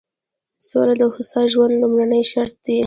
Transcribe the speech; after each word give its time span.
سوله 0.67 0.93
د 1.01 1.03
هوسا 1.13 1.41
ژوند 1.51 1.73
لومړنی 1.81 2.21
شرط 2.31 2.55
دی. 2.65 2.77